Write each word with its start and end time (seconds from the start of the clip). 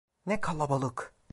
Ne 0.25 0.41
kalabalık! 0.41 1.13